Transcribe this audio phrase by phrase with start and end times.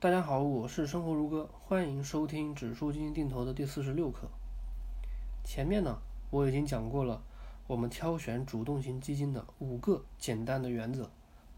[0.00, 4.28] 大家好，我是生活如歌，欢迎收听指数基金定投的第四十六课。
[5.42, 5.98] 前面呢，
[6.30, 7.22] 我已经讲过了，
[7.66, 11.10] 我们挑选主动型基金的五个简单的原则。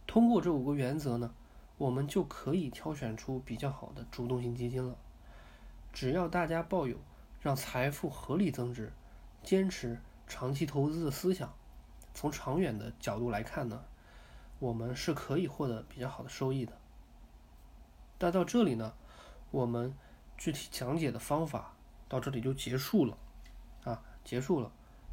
[0.07, 1.35] 通过这五个原则呢，
[1.77, 4.97] 我们就可以挑选出比较好的主动型基金了。
[5.93, 6.97] 只要大家抱有
[7.41, 8.93] 让财富合理增值、
[9.43, 9.99] 坚持
[10.29, 11.53] 长期投资的思想，
[12.15, 13.83] 从长远的角度来看呢，
[14.61, 16.79] 我们是可以获得比较好的收益的。
[18.19, 18.95] 那到这里呢，
[19.51, 19.95] 我们
[20.37, 21.75] 具体讲解的方法
[22.09, 23.19] 到这里就结束了，
[23.85, 24.73] 啊，结束了。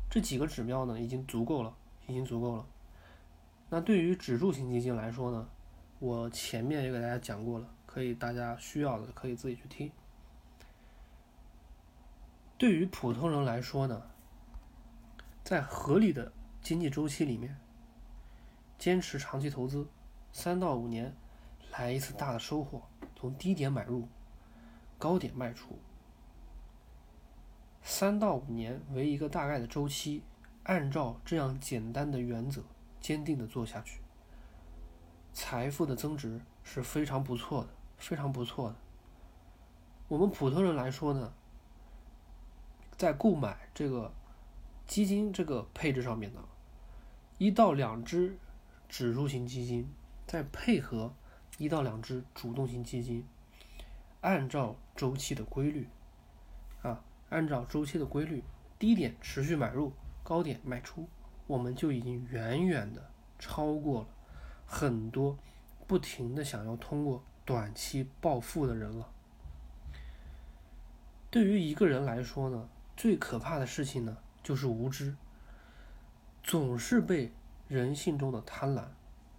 [0.09, 1.75] 这几个指标呢，已经足够了，
[2.07, 2.65] 已经足够了。
[3.69, 5.49] 那对于指数型基金来说呢，
[5.99, 9.91] 我前面也给大家讲过了，可以大家需要的可以自己去听。
[12.57, 14.01] 对于普通人来说呢，
[15.43, 16.31] 在合理的
[16.61, 17.59] 经济周期里面，
[18.77, 19.87] 坚持长期投资，
[20.31, 21.13] 三到五年
[21.71, 22.83] 来一次大的收获。
[23.23, 24.09] 从低点买入，
[24.97, 25.79] 高点卖出，
[27.81, 30.21] 三到五年为一个大概的周期，
[30.63, 32.61] 按照这样简单的原则，
[32.99, 34.01] 坚定的做下去，
[35.31, 38.75] 财富的增值是非常不错的，非常不错的。
[40.09, 41.33] 我们普通人来说呢，
[42.97, 44.11] 在购买这个
[44.85, 46.43] 基金这个配置上面呢，
[47.37, 48.37] 一到两只
[48.89, 49.89] 指数型基金，
[50.27, 51.13] 再配合。
[51.57, 53.27] 一到两只主动型基金，
[54.21, 55.87] 按照周期的规律，
[56.81, 58.43] 啊，按照周期的规律，
[58.79, 59.93] 低点持续买入，
[60.23, 61.07] 高点卖出，
[61.45, 64.07] 我们就已经远远的超过了
[64.65, 65.37] 很多
[65.85, 69.09] 不停的想要通过短期暴富的人了。
[71.29, 75.15] 对于一个人来说呢，最可怕的事情呢，就是无知，
[76.43, 77.31] 总是被
[77.67, 78.85] 人性中的贪婪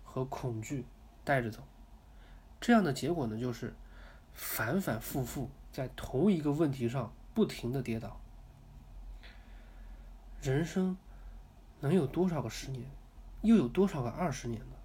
[0.02, 0.84] 和恐惧
[1.24, 1.62] 带着走。
[2.64, 3.74] 这样的结果呢，就是
[4.32, 8.18] 反反复复在同一个问题上不停的跌倒。
[10.40, 10.96] 人生
[11.80, 12.90] 能有多少个十年，
[13.42, 14.76] 又有多少个二十年呢？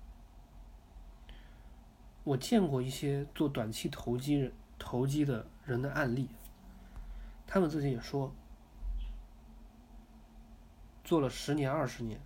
[2.25, 6.27] 我见过一些做短期投机人投机的人的案例，
[7.47, 8.35] 他们自己也说，
[11.05, 12.19] 做了十年二十年，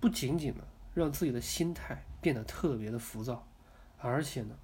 [0.00, 3.46] 不仅仅呢让自己的心态变得特别的浮躁。
[3.98, 4.56] 而且呢，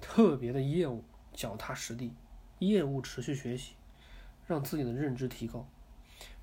[0.00, 2.14] 特别的业务脚踏实地，
[2.58, 3.74] 业务持续学习，
[4.46, 5.68] 让自己的认知提高。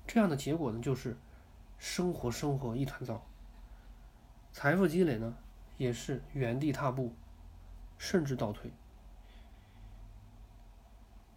[0.06, 1.16] 这样的结果呢，就是
[1.78, 3.26] 生活生活一团糟，
[4.52, 5.36] 财富积累呢
[5.76, 7.14] 也是原地踏步，
[7.98, 8.70] 甚至倒退。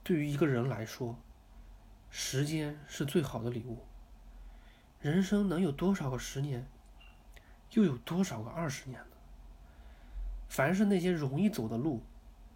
[0.04, 1.18] 对于一个人来说，
[2.10, 3.86] 时间是最好的礼物。
[5.00, 6.66] 人生能有多少个十年，
[7.72, 9.17] 又有多少个二十年呢？
[10.48, 12.02] 凡是那些容易走的路，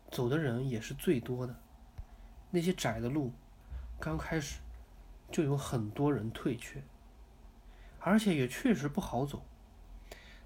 [0.09, 1.53] 走的人也是最多的；
[2.49, 3.33] 那些窄的路，
[3.99, 4.59] 刚开始
[5.31, 6.83] 就有很多人退却，
[7.99, 9.45] 而且也确实不好走。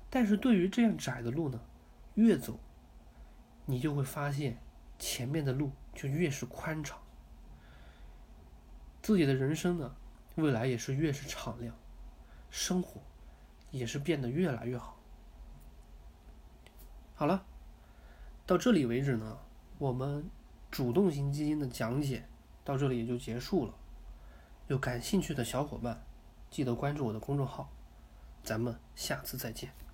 [0.10, 1.60] 但是对于这样窄的路呢，
[2.16, 2.60] 越走，
[3.66, 4.58] 你就会发现
[4.98, 6.98] 前面的路就越是宽敞，
[9.02, 9.96] 自己的人生呢，
[10.36, 11.76] 未来也是越是敞亮，
[12.50, 13.02] 生活
[13.72, 14.95] 也是变得越来越好。
[17.18, 17.46] 好了，
[18.46, 19.38] 到这里为止呢，
[19.78, 20.30] 我们
[20.70, 22.28] 主动型基金的讲解
[22.66, 23.74] 到这里也就结束了。
[24.68, 26.04] 有感兴趣的小伙伴，
[26.50, 27.70] 记得关注我的公众号，
[28.44, 29.85] 咱们下次再见。